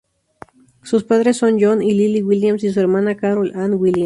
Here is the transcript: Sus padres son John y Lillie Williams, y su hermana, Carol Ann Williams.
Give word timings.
Sus 0.81 1.03
padres 1.03 1.37
son 1.37 1.61
John 1.61 1.83
y 1.83 1.91
Lillie 1.93 2.23
Williams, 2.23 2.63
y 2.63 2.73
su 2.73 2.79
hermana, 2.79 3.15
Carol 3.17 3.51
Ann 3.53 3.75
Williams. 3.75 3.99